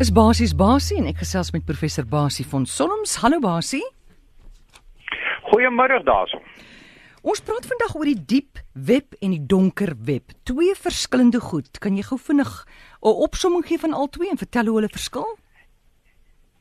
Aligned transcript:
is 0.00 0.08
basies 0.16 0.54
Basie 0.56 0.96
en 0.96 1.10
ek 1.10 1.18
gesels 1.20 1.50
met 1.52 1.64
professor 1.68 2.06
Basie 2.08 2.44
van 2.48 2.62
Solms. 2.64 3.18
Hallo 3.20 3.36
Basie. 3.44 3.82
Goeiemôre 5.50 5.98
daarso. 6.06 6.40
Ons 7.20 7.42
praat 7.44 7.68
vandag 7.68 7.92
oor 7.98 8.08
die 8.08 8.22
diep 8.32 8.62
web 8.72 9.12
en 9.20 9.34
die 9.34 9.42
donker 9.44 9.92
web. 10.08 10.32
Twee 10.48 10.72
verskillende 10.72 11.42
goed. 11.44 11.68
Kan 11.84 12.00
jy 12.00 12.06
gou 12.08 12.16
vinnig 12.16 12.48
'n 13.04 13.12
opsomming 13.26 13.66
gee 13.68 13.76
van 13.76 13.92
al 13.92 14.08
twee 14.08 14.30
en 14.30 14.40
vertel 14.40 14.72
hoe 14.72 14.80
hulle 14.80 14.88
verskil? 14.88 15.28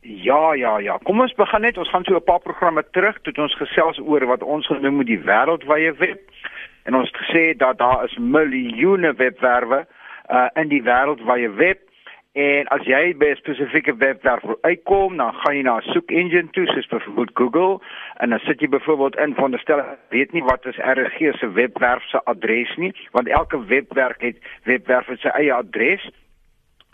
Ja, 0.01 0.53
ja, 0.53 0.77
ja. 0.79 0.97
Kom 0.97 1.21
ons 1.21 1.33
begin 1.33 1.61
net. 1.61 1.77
Ons 1.77 1.89
gaan 1.89 2.03
so 2.03 2.15
'n 2.15 2.23
paar 2.23 2.43
programme 2.43 2.83
terug 2.91 3.21
toe 3.21 3.33
ons 3.37 3.55
gesels 3.55 3.99
oor 3.99 4.25
wat 4.25 4.43
ons 4.43 4.67
genoem 4.67 4.97
het 4.97 5.07
die 5.07 5.23
wêreldwye 5.23 5.95
web. 5.97 6.21
En 6.83 6.95
ons 6.95 7.07
het 7.11 7.21
gesê 7.23 7.57
dat 7.57 7.77
daar 7.77 8.03
is 8.03 8.17
miljoene 8.17 9.13
webwerwe 9.13 9.87
uh 10.29 10.49
in 10.55 10.67
die 10.67 10.83
wêreldwye 10.83 11.55
web 11.55 11.88
En 12.37 12.67
as 12.69 12.83
jy 12.85 13.15
by 13.17 13.31
'n 13.33 13.35
spesifieke 13.35 13.95
webwerf 13.97 14.43
wil 14.43 14.57
uitkom, 14.61 15.17
dan 15.17 15.33
gaan 15.33 15.55
jy 15.55 15.61
na 15.61 15.77
'n 15.77 15.81
soek 15.81 16.11
engine 16.11 16.49
toe, 16.49 16.65
soos 16.65 16.87
byvoorbeeld 16.87 17.31
Google, 17.33 17.81
en 18.17 18.29
dan 18.29 18.39
sit 18.39 18.59
jy 18.59 18.69
byvoorbeeld 18.69 19.15
in 19.15 19.35
van 19.35 19.51
die 19.51 19.59
stel 19.59 19.81
weet 20.09 20.31
nie 20.31 20.43
wat 20.43 20.65
is 20.65 20.77
RG 20.77 21.37
se 21.37 21.51
webwerf 21.51 22.03
se 22.03 22.23
adres 22.23 22.75
nie, 22.75 22.93
want 23.11 23.27
elke 23.27 23.65
webwerf 23.65 24.17
het 24.17 24.37
webwerf 24.63 25.05
het 25.05 25.19
sy 25.19 25.27
eie 25.27 25.53
adres. 25.53 26.09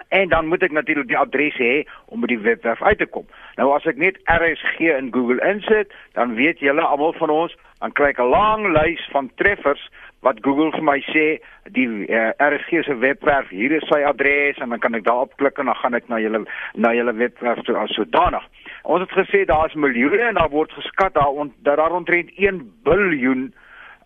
En 0.08 0.30
dan 0.30 0.48
moet 0.48 0.64
ek 0.64 0.72
natuurlik 0.72 1.08
die 1.08 1.18
adres 1.18 1.58
hê 1.58 1.84
om 2.06 2.20
by 2.20 2.28
die 2.28 2.40
webwerf 2.40 2.82
uit 2.82 2.98
te 2.98 3.06
kom. 3.06 3.26
Nou 3.56 3.74
as 3.76 3.86
ek 3.86 3.98
net 3.98 4.18
RSG 4.24 4.80
in 4.80 5.12
Google 5.12 5.42
insit, 5.48 5.94
dan 6.14 6.36
weet 6.36 6.60
julle 6.60 6.82
almal 6.82 7.14
van 7.14 7.30
ons, 7.30 7.58
dan 7.80 7.92
kry 7.92 8.10
ek 8.10 8.20
'n 8.20 8.30
lang 8.32 8.74
lys 8.74 9.04
van 9.12 9.30
treffers 9.36 9.90
wat 10.26 10.40
Google 10.42 10.72
vir 10.72 10.84
my 10.84 11.00
sê 11.12 11.26
die 11.76 11.88
uh, 11.88 12.30
eh, 12.30 12.32
RSG 12.40 12.84
se 12.86 12.96
webwerf 12.98 13.50
hier 13.50 13.72
is 13.78 13.86
sy 13.92 14.02
adres 14.08 14.58
en 14.58 14.70
dan 14.74 14.80
kan 14.80 14.96
ek 14.96 15.06
daarop 15.06 15.36
klik 15.38 15.60
en 15.60 15.70
dan 15.70 15.78
gaan 15.82 15.94
ek 15.94 16.08
na 16.10 16.20
julle 16.20 16.46
na 16.74 16.94
julle 16.94 17.14
webwerf 17.14 17.62
toe 17.68 17.78
as 17.78 17.94
sodanig. 17.94 18.44
Ons 18.84 19.06
het 19.06 19.14
gesê 19.20 19.46
daar's 19.46 19.76
miljoene 19.76 20.24
en 20.30 20.40
daar 20.40 20.50
word 20.50 20.72
geskat 20.72 21.14
daar 21.14 21.36
ont, 21.44 21.54
dat 21.68 21.78
daar 21.78 21.92
omtrent 21.92 22.32
1 22.38 22.64
biljoen 22.84 23.54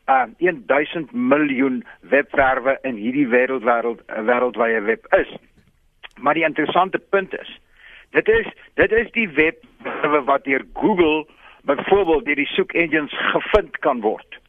uh 0.09 0.25
1000 0.39 1.13
miljoen 1.13 1.83
webwerwe 2.01 2.77
in 2.83 2.95
hierdie 2.95 3.27
wêreldwêreld 3.27 4.01
uh, 4.09 4.23
wêreldwye 4.25 4.81
web 4.81 5.05
is. 5.13 5.31
Maar 6.17 6.33
die 6.33 6.47
interessante 6.47 6.99
punt 6.99 7.33
is 7.39 7.59
dit 8.11 8.27
is 8.27 8.47
dit 8.73 8.91
is 8.91 9.11
die 9.11 9.29
webwerwe 9.29 10.23
wat 10.25 10.43
deur 10.43 10.65
Google 10.73 11.27
byvoorbeeld 11.63 12.25
deur 12.25 12.35
die 12.35 12.53
soek 12.55 12.73
engines 12.73 13.13
gevind 13.33 13.77
kan 13.79 14.01
word 14.01 14.39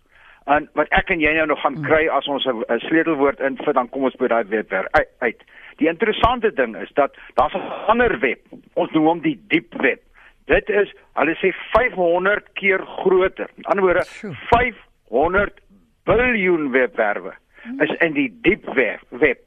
en 0.50 0.66
wat 0.78 0.90
ek 0.96 1.10
en 1.14 1.22
jy 1.22 1.32
nou 1.36 1.46
nog 1.50 1.60
gaan 1.62 1.78
hmm. 1.78 1.86
kry 1.86 2.06
as 2.10 2.28
ons 2.28 2.46
'n 2.46 2.80
sleutelwoord 2.86 3.40
invoer 3.40 3.74
dan 3.76 3.88
kom 3.88 4.04
ons 4.08 4.16
by 4.16 4.26
daai 4.26 4.44
webwerf 4.48 4.86
uit. 5.18 5.42
Die 5.78 5.88
interessante 5.88 6.52
ding 6.52 6.76
is 6.76 6.90
dat 6.94 7.16
daar's 7.34 7.54
'n 7.54 7.66
ander 7.92 8.18
web. 8.18 8.40
Ons 8.74 8.90
noem 8.90 9.06
hom 9.06 9.20
die 9.20 9.38
diep 9.48 9.74
web. 9.82 10.00
Dit 10.46 10.68
is 10.68 10.92
hulle 11.14 11.36
sê 11.38 11.52
500 11.72 12.52
keer 12.52 12.80
groter. 12.86 13.48
In 13.56 13.64
ander 13.64 13.84
woorde 13.84 14.04
500 14.50 15.60
biljoen 16.04 16.70
webwerwe 16.70 17.34
hmm. 17.62 17.80
is 17.80 17.90
in 17.98 18.12
die 18.12 18.38
diep 18.42 18.64
web. 18.74 19.00
web. 19.08 19.38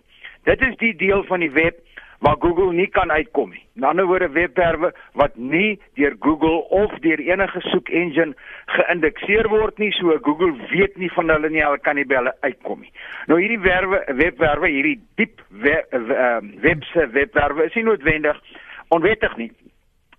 Dit 0.43 0.61
is 0.61 0.75
die 0.77 0.95
deel 0.95 1.23
van 1.23 1.39
die 1.39 1.51
web 1.51 1.75
waar 2.19 2.35
Google 2.39 2.73
nie 2.73 2.87
kan 2.87 3.11
uitkom 3.11 3.49
nie. 3.49 3.63
In 3.75 3.83
ander 3.83 4.05
woorde 4.05 4.29
webwerwe 4.29 4.93
wat 5.13 5.35
nie 5.35 5.79
deur 5.93 6.15
Google 6.19 6.69
of 6.69 6.91
deur 6.99 7.19
enige 7.19 7.61
soek 7.61 7.89
engine 7.89 8.35
geïndekseer 8.65 9.49
word 9.49 9.77
nie, 9.77 9.91
so 9.91 10.17
Google 10.21 10.53
weet 10.71 10.97
nie 10.97 11.11
van 11.15 11.29
hulle 11.29 11.49
nie, 11.49 11.63
hulle 11.63 11.79
kan 11.79 11.95
nie 11.95 12.05
by 12.05 12.21
hulle 12.21 12.35
uitkom 12.41 12.85
nie. 12.85 12.93
Nou 13.27 13.39
hierdie 13.41 13.59
werwe 13.59 14.03
webwerwe, 14.07 14.69
hierdie 14.69 14.99
diep 15.15 15.41
web, 15.49 15.93
ehm, 15.93 16.53
webse 16.61 17.09
webwerwe 17.11 17.65
is 17.65 17.75
nie 17.75 17.87
noodwendig 17.87 18.39
onwettig 18.93 19.37
nie 19.37 19.51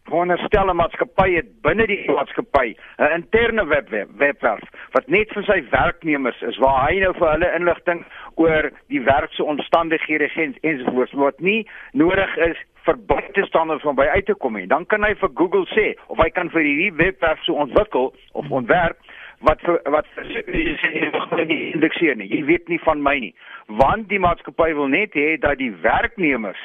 veronderstel 0.08 0.70
'n 0.70 0.76
maatskappy 0.76 1.28
het 1.34 1.48
binne 1.62 1.86
die 1.86 2.04
maatskappy 2.10 2.76
'n 2.98 3.12
interne 3.14 3.66
webwerf 3.66 4.08
webwerf 4.18 4.64
wat 4.92 5.08
net 5.08 5.32
vir 5.32 5.44
sy 5.44 5.62
werknemers 5.70 6.42
is 6.42 6.58
waar 6.58 6.88
hy 6.88 7.00
nou 7.00 7.12
vir 7.14 7.30
hulle 7.30 7.54
inligting 7.54 8.04
oor 8.34 8.70
die 8.88 9.00
werksomstandighede 9.00 10.30
en 10.34 10.56
ensovoorts 10.60 11.12
wat 11.12 11.40
nie 11.40 11.66
nodig 11.92 12.36
is 12.36 12.56
vir 12.84 12.98
buitestanders 13.08 13.84
om 13.84 13.96
by 13.96 14.06
uit 14.12 14.26
te 14.26 14.34
kom 14.34 14.56
nie. 14.58 14.66
Dan 14.66 14.86
kan 14.86 15.04
hy 15.04 15.14
vir 15.14 15.30
Google 15.34 15.66
sê 15.72 15.94
of 16.12 16.18
hy 16.18 16.28
kan 16.30 16.50
vir 16.50 16.66
hierdie 16.66 16.92
webwerf 17.00 17.40
so 17.46 17.56
ontwikkel 17.64 18.12
of 18.32 18.50
ontwerp 18.50 18.98
wat 19.44 19.60
vir, 19.64 19.80
wat 19.92 20.06
indekseer 21.74 22.16
nie. 22.16 22.28
Jy 22.28 22.44
weet 22.44 22.68
nie 22.68 22.80
van 22.84 23.02
my 23.02 23.16
nie. 23.26 23.34
Want 23.80 24.08
die 24.12 24.20
maatskappy 24.20 24.72
wil 24.76 24.88
net 24.92 25.16
hê 25.16 25.34
dat 25.40 25.58
die 25.58 25.72
werknemers 25.84 26.60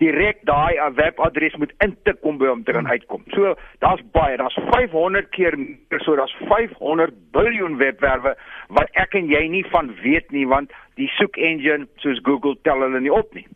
direk 0.00 0.40
daai 0.48 0.78
webadres 0.96 1.54
moet 1.60 1.72
intik 1.84 2.24
om 2.26 2.38
by 2.40 2.48
hom 2.50 2.64
te 2.64 2.72
kan 2.72 2.88
uitkom. 2.88 3.24
So 3.34 3.54
daar's 3.84 4.02
baie, 4.14 4.36
daar's 4.40 4.58
500 4.70 5.28
keer 5.30 5.56
meer, 5.58 6.00
so 6.04 6.16
daar's 6.16 6.34
500 6.48 7.14
biljoen 7.36 7.76
webwerwe 7.76 8.34
wat 8.68 8.90
ek 9.04 9.14
en 9.20 9.28
jy 9.30 9.44
nie 9.52 9.64
van 9.70 9.92
weet 10.02 10.30
nie 10.30 10.46
want 10.48 10.72
die 11.00 11.10
soek 11.18 11.36
engine 11.36 11.88
soos 12.04 12.20
Google 12.26 12.56
tel 12.62 12.82
hulle 12.84 13.00
nie 13.00 13.12
op 13.12 13.34
nie. 13.34 13.46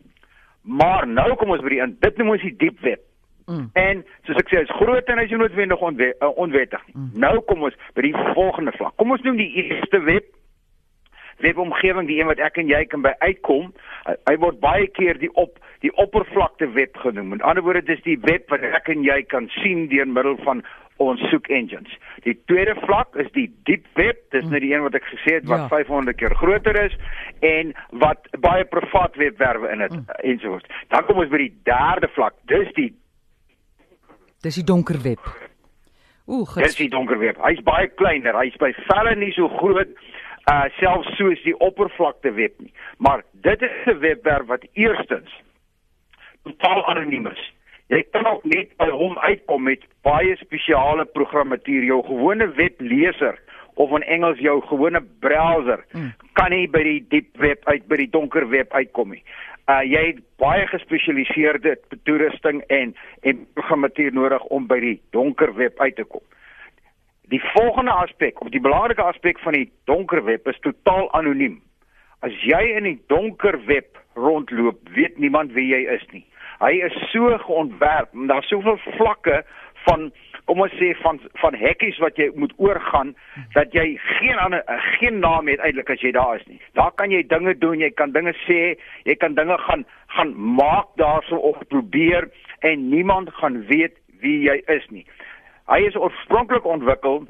Maar 0.61 1.07
nou 1.07 1.33
kom 1.39 1.55
ons 1.55 1.63
by 1.63 1.75
die 1.75 1.91
dit 2.07 2.17
noem 2.17 2.35
ons 2.35 2.47
die 2.47 2.55
diep 2.63 2.79
web. 2.85 3.03
Mm. 3.47 3.69
En 3.79 4.01
soos 4.27 4.39
ek 4.41 4.49
sê, 4.51 4.59
is 4.59 4.73
groot 4.75 5.07
en 5.07 5.21
is 5.23 5.31
noodwendig 5.31 5.83
onwe, 5.89 6.09
uh, 6.19 6.31
onwettig. 6.35 6.81
Mm. 6.91 7.13
Nou 7.23 7.37
kom 7.47 7.63
ons 7.69 7.77
by 7.95 8.03
die 8.09 8.15
volgende 8.35 8.73
vlak. 8.75 8.95
Kom 8.99 9.13
ons 9.15 9.23
noem 9.23 9.39
die 9.39 9.53
eerste 9.63 10.03
web 10.03 10.33
webomgewing 11.37 12.07
die 12.09 12.17
een 12.19 12.27
wat 12.27 12.39
ek 12.41 12.57
en 12.57 12.69
jy 12.69 12.81
kan 12.89 13.03
by 13.05 13.13
uitkom. 13.21 13.69
Hy 14.09 14.35
word 14.41 14.59
baie 14.59 14.87
keer 14.97 15.19
die 15.21 15.29
op 15.37 15.59
die 15.85 15.93
oppervlakte 15.95 16.71
web 16.73 16.97
genoem. 16.97 17.29
Met 17.35 17.41
ander 17.41 17.63
woorde 17.63 17.83
dis 17.85 18.01
die 18.03 18.19
web 18.25 18.49
wat 18.49 18.65
ek 18.65 18.89
en 18.93 19.03
jy 19.05 19.21
kan 19.29 19.49
sien 19.61 19.87
deur 19.91 20.07
middel 20.07 20.37
van 20.45 20.63
ons 21.03 21.21
soek 21.29 21.47
engines. 21.53 21.93
Die 22.25 22.35
tweede 22.49 22.73
vlak 22.85 23.15
is 23.21 23.29
die 23.35 23.47
diep 23.69 23.85
web. 23.99 24.19
Dis 24.33 24.45
net 24.49 24.63
die 24.65 24.73
een 24.73 24.85
wat 24.85 24.97
ek 24.97 25.05
gesê 25.11 25.37
het 25.37 25.49
wat 25.49 25.67
ja. 25.67 25.83
500 25.85 26.17
keer 26.17 26.35
groter 26.35 26.79
is 26.81 26.95
en 27.45 27.73
wat 28.01 28.29
baie 28.41 28.65
privaat 28.65 29.17
webwerwe 29.21 29.69
in 29.73 29.85
het 29.85 29.93
mm. 29.93 30.05
ensovoorts. 30.33 30.69
Dan 30.93 31.05
kom 31.05 31.21
ons 31.21 31.33
by 31.33 31.43
die 31.45 31.53
derde 31.69 32.09
vlak. 32.17 32.37
Dis 32.49 32.71
die 32.79 32.93
Dis 34.45 34.59
die 34.59 34.67
donker 34.67 34.99
web. 35.01 35.21
Ooh, 36.29 36.45
dis 36.61 36.75
die 36.77 36.91
donker 36.93 37.17
web. 37.17 37.39
Hy's 37.41 37.61
baie 37.65 37.87
kleiner. 37.97 38.37
Hy's 38.37 38.55
by 38.61 38.69
velle 38.85 39.15
nie 39.17 39.33
so 39.35 39.49
groot 39.57 39.93
uh 40.47 40.67
selfs 40.77 41.09
soos 41.19 41.41
die 41.43 41.55
oppervlakte 41.63 42.31
web 42.37 42.53
nie. 42.61 42.71
Maar 43.03 43.23
dit 43.47 43.61
is 43.61 43.73
'n 43.85 43.99
webwerf 43.99 44.47
wat 44.47 44.63
eerstens 44.73 45.33
totaal 46.47 46.85
anoniem 46.91 47.27
is. 47.31 47.43
Jy 47.87 48.01
kan 48.11 48.25
ook 48.27 48.43
net 48.43 48.73
by 48.79 48.89
hom 48.91 49.15
uitkom 49.23 49.63
met 49.69 49.83
baie 50.03 50.35
spesiale 50.41 51.05
programmatuur, 51.15 51.85
jou 51.87 52.01
gewone 52.07 52.49
webleser 52.57 53.37
of 53.77 53.93
in 53.95 54.03
Engels 54.03 54.39
jou 54.43 54.57
gewone 54.67 55.01
browser 55.23 55.83
hmm. 55.91 56.13
kan 56.33 56.51
nie 56.51 56.65
by 56.67 56.81
die 56.83 56.99
diep 57.13 57.37
web 57.39 57.61
uit 57.69 57.85
by 57.87 57.99
die 58.01 58.09
donker 58.11 58.47
web 58.51 58.73
uitkom 58.73 59.13
nie. 59.15 59.23
Uh 59.71 59.83
jy 59.85 60.01
het 60.09 60.23
baie 60.41 60.65
gespesialiseerde 60.71 61.75
toerusting 62.07 62.63
en 62.73 62.95
en 63.21 63.45
programmatuur 63.59 64.15
nodig 64.15 64.43
om 64.57 64.67
by 64.67 64.79
die 64.83 64.97
donker 65.15 65.53
web 65.55 65.79
uit 65.79 65.95
te 65.95 66.07
kom. 66.07 66.23
Die 67.27 67.41
volgende 67.53 67.91
aspek, 67.91 68.39
of 68.41 68.49
die 68.53 68.63
belangrike 68.63 69.03
aspek 69.03 69.39
van 69.43 69.53
die 69.53 69.67
donker 69.85 70.23
web 70.23 70.47
is 70.47 70.59
totaal 70.63 71.09
anoniem. 71.17 71.59
As 72.23 72.35
jy 72.41 72.61
in 72.77 72.87
die 72.87 72.99
donker 73.11 73.59
web 73.67 73.99
rondloop, 74.15 74.79
weet 74.95 75.19
niemand 75.19 75.51
wie 75.53 75.67
jy 75.69 75.83
is 75.93 76.05
nie. 76.15 76.23
Hy 76.59 76.71
is 76.87 76.95
so 77.11 77.37
geontwerp, 77.37 78.09
daar's 78.29 78.47
soveel 78.49 78.79
vlakke 78.97 79.43
van 79.85 80.11
kom 80.47 80.61
ons 80.63 80.73
sê 80.79 80.93
van 81.03 81.19
van 81.41 81.55
hekkies 81.59 81.99
wat 81.99 82.17
jy 82.19 82.29
moet 82.39 82.53
oorgaan 82.63 83.13
dat 83.55 83.73
jy 83.75 83.85
geen 84.17 84.39
ander 84.39 84.63
geen 84.97 85.19
naam 85.19 85.49
het 85.51 85.59
eintlik 85.59 85.91
as 85.91 86.03
jy 86.03 86.13
daar 86.15 86.39
is 86.39 86.45
nie. 86.47 86.59
Daar 86.79 86.93
kan 86.95 87.11
jy 87.11 87.21
dinge 87.27 87.53
doen, 87.59 87.83
jy 87.83 87.91
kan 87.99 88.15
dinge 88.15 88.33
sê, 88.45 88.77
jy 89.03 89.15
kan 89.19 89.35
dinge 89.35 89.57
gaan 89.67 89.85
gaan 90.15 90.33
maak 90.57 90.93
daarso 91.01 91.35
of 91.51 91.59
probeer 91.67 92.29
en 92.65 92.89
niemand 92.89 93.29
gaan 93.41 93.59
weet 93.67 93.99
wie 94.23 94.39
jy 94.47 94.57
is 94.71 94.87
nie. 94.89 95.05
Hy 95.67 95.83
is 95.89 95.99
oorspronklik 95.99 96.65
ontwikkel 96.65 97.25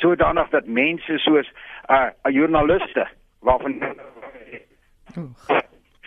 sodanig 0.00 0.48
dat 0.50 0.66
mense 0.66 1.18
soos 1.18 1.48
'n 1.88 1.92
uh, 1.92 2.32
joernaliste 2.32 3.06
waarvan 3.44 3.82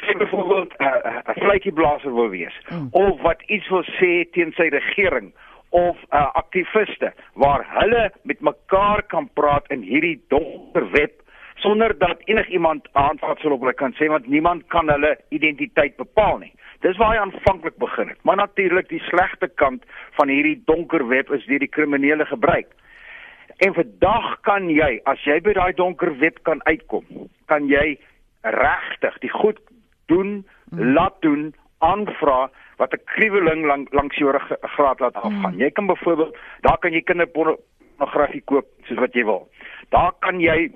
sien 0.05 0.17
byvoorbeeld 0.17 0.73
'n 0.77 0.83
uh, 0.83 1.17
'n 1.33 1.39
vletjieblaser 1.39 2.13
wil 2.13 2.29
wees 2.29 2.55
mm. 2.69 2.87
of 2.91 3.21
wat 3.21 3.41
iets 3.41 3.69
wil 3.69 3.83
sê 3.83 4.29
teen 4.31 4.51
sy 4.51 4.67
regering 4.69 5.33
of 5.69 5.97
uh, 6.09 6.29
aktiviste 6.33 7.13
waar 7.33 7.65
hulle 7.79 8.11
met 8.23 8.39
mekaar 8.39 9.03
kan 9.03 9.29
praat 9.33 9.65
in 9.67 9.81
hierdie 9.81 10.21
donker 10.27 10.91
web 10.91 11.11
sonder 11.55 11.97
dat 11.97 12.21
enigiemand 12.25 12.87
aanvatsel 12.91 13.51
op 13.51 13.59
hulle 13.59 13.73
kan 13.73 13.95
sê 13.97 14.09
want 14.11 14.27
niemand 14.27 14.67
kan 14.67 14.89
hulle 14.89 15.17
identiteit 15.29 15.95
bepaal 15.95 16.37
nie. 16.37 16.53
Dis 16.85 16.97
waar 16.99 17.15
hy 17.15 17.19
aanvanklik 17.23 17.77
begin 17.79 18.09
het. 18.11 18.19
Maar 18.27 18.35
natuurlik 18.35 18.89
die 18.89 19.01
slegte 19.09 19.47
kant 19.47 19.85
van 20.19 20.29
hierdie 20.29 20.61
donker 20.65 21.07
web 21.07 21.31
is 21.31 21.45
deur 21.45 21.63
die 21.63 21.71
kriminele 21.71 22.25
gebruik. 22.25 22.67
En 23.57 23.73
vandag 23.73 24.41
kan 24.41 24.67
jy, 24.69 24.97
as 25.09 25.21
jy 25.23 25.39
by 25.45 25.53
daai 25.55 25.73
donker 25.77 26.11
web 26.19 26.41
kan 26.43 26.59
uitkom, 26.67 27.05
kan 27.47 27.69
jy 27.71 27.95
regtig 28.43 29.19
die 29.23 29.31
goed 29.31 29.61
doen, 30.13 30.31
hmm. 30.69 30.93
laat 30.93 31.17
doen 31.25 31.53
aanvra 31.83 32.49
wat 32.77 32.93
'n 32.93 33.03
kriweling 33.05 33.65
lang, 33.65 33.87
langs 33.91 34.17
jou 34.17 34.33
graad 34.75 34.99
laat 34.99 35.15
afgaan. 35.15 35.53
Mm. 35.53 35.59
Jy 35.59 35.71
kan 35.71 35.85
byvoorbeeld, 35.85 36.37
daar 36.61 36.77
kan 36.77 36.91
jy 36.91 37.01
kinderpornografie 37.01 38.41
koop 38.45 38.65
soos 38.83 38.99
wat 38.99 39.13
jy 39.13 39.23
wil. 39.25 39.49
Daar 39.89 40.13
kan 40.19 40.39
jy 40.39 40.71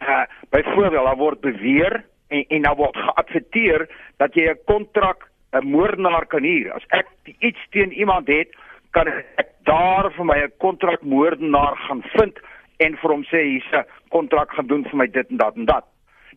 uh 0.00 0.24
byvoorbeeld 0.50 1.04
daar 1.04 1.16
word 1.16 1.40
beweer 1.40 2.04
en 2.28 2.44
en 2.48 2.62
daar 2.62 2.76
word 2.76 2.96
geadverteer 2.96 3.88
dat 4.16 4.34
jy 4.34 4.50
'n 4.50 4.64
kontrak 4.64 5.30
'n 5.52 5.66
moordenaar 5.66 6.26
kan 6.26 6.42
huur. 6.42 6.72
As 6.72 6.84
ek 6.88 7.06
iets 7.38 7.66
teen 7.70 7.92
iemand 7.92 8.26
het, 8.26 8.56
kan 8.90 9.06
ek 9.36 9.48
daar 9.62 10.12
vir 10.12 10.24
my 10.24 10.38
'n 10.42 10.52
kontrakmoordenaar 10.58 11.76
gaan 11.76 12.02
vind 12.02 12.38
en 12.76 12.96
vir 12.96 13.10
hom 13.10 13.24
sê 13.24 13.38
hier's 13.42 13.72
'n 13.72 13.86
kontrak 14.08 14.50
gaan 14.50 14.66
doen 14.66 14.84
vir 14.84 14.96
my 14.96 15.06
dit 15.06 15.28
en 15.30 15.36
dat 15.36 15.56
en 15.56 15.64
dat. 15.64 15.84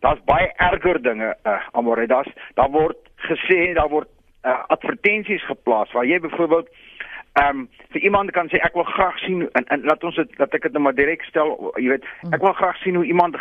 Daar's 0.00 0.22
baie 0.24 0.52
erger 0.56 1.02
dinge, 1.02 1.36
uh, 1.44 1.58
Amore, 1.72 2.06
daar's 2.06 2.30
daar 2.54 2.70
word 2.70 2.96
gesê 3.28 3.74
daar 3.74 3.88
word 3.88 4.08
uh, 4.44 4.64
advertensies 4.66 5.44
geplaas 5.46 5.92
waar 5.92 6.06
jy 6.06 6.20
byvoorbeeld 6.20 6.68
ehm 7.38 7.58
um, 7.58 7.68
vir 7.92 8.02
iemand 8.02 8.30
kan 8.30 8.48
sê 8.50 8.58
ek 8.66 8.74
wil 8.74 8.86
graag 8.88 9.18
sien 9.22 9.44
en, 9.58 9.64
en 9.74 9.84
laat 9.86 10.04
ons 10.04 10.16
dit 10.16 10.32
dat 10.40 10.54
ek 10.54 10.64
dit 10.66 10.74
nou 10.74 10.82
maar 10.86 10.96
direk 10.96 11.22
stel 11.28 11.52
jy 11.76 11.92
weet 11.92 12.06
ek 12.34 12.42
wil 12.42 12.56
graag 12.58 12.80
sien 12.82 12.98
hoe 12.98 13.04
iemand 13.06 13.36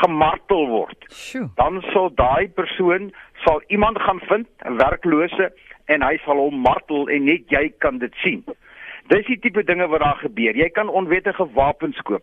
gemartel 0.00 0.66
word. 0.70 1.04
Sjoe. 1.08 1.48
dan 1.60 1.82
sal 1.92 2.08
daai 2.20 2.48
persoon 2.48 3.10
sal 3.44 3.60
iemand 3.68 4.00
gaan 4.06 4.20
vind 4.30 4.48
'n 4.64 4.78
werklose 4.80 5.50
en 5.86 6.02
hy 6.02 6.16
sal 6.24 6.40
hom 6.40 6.62
martel 6.64 7.08
en 7.08 7.24
net 7.24 7.50
jy 7.50 7.68
kan 7.78 7.98
dit 7.98 8.14
sien. 8.24 8.44
Dis 9.10 9.26
die 9.26 9.38
tipe 9.38 9.64
dinge 9.66 9.86
wat 9.90 10.00
daar 10.00 10.20
gebeur. 10.22 10.56
Jy 10.56 10.68
kan 10.68 10.88
onwettige 10.88 11.46
wapens 11.54 11.98
koop. 12.06 12.22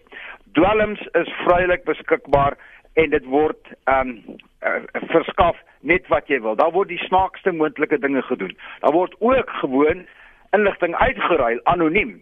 Dwelms 0.57 1.01
is 1.21 1.29
vrylik 1.43 1.83
beskikbaar 1.83 2.57
en 2.99 3.09
dit 3.15 3.25
word 3.25 3.73
ehm 3.83 4.13
um, 4.13 4.37
uh, 4.67 4.79
verskaf 5.11 5.59
net 5.81 6.07
wat 6.11 6.27
jy 6.27 6.41
wil. 6.43 6.57
Daar 6.59 6.73
word 6.75 6.91
die 6.91 7.03
snaakste 7.07 7.51
moontlike 7.55 7.99
dinge 8.03 8.21
gedoen. 8.27 8.57
Daar 8.83 8.95
word 8.95 9.15
ook 9.19 9.53
gewoon 9.61 10.05
inligting 10.51 10.95
uitgeruil 10.95 11.61
anoniem 11.63 12.17